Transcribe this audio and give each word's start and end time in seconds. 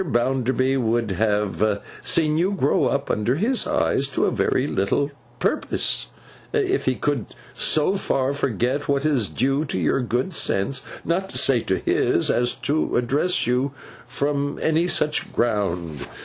Bounderby 0.03 0.77
would 0.77 1.11
have 1.11 1.79
seen 2.01 2.35
you 2.35 2.53
grow 2.53 2.85
up 2.85 3.11
under 3.11 3.35
his 3.35 3.67
eyes, 3.67 4.07
to 4.07 4.31
very 4.31 4.65
little 4.65 5.11
purpose, 5.37 6.07
if 6.53 6.85
he 6.85 6.95
could 6.95 7.27
so 7.53 7.93
far 7.93 8.33
forget 8.33 8.87
what 8.89 9.05
is 9.05 9.29
due 9.29 9.63
to 9.65 9.79
your 9.79 10.01
good 10.01 10.33
sense, 10.33 10.83
not 11.05 11.29
to 11.29 11.37
say 11.37 11.59
to 11.59 11.77
his, 11.77 12.31
as 12.31 12.55
to 12.55 12.97
address 12.97 13.45
you 13.45 13.73
from 14.07 14.57
any 14.59 14.87
such 14.87 15.31
ground. 15.33 16.07